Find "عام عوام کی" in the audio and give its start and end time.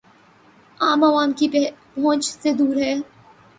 0.79-1.47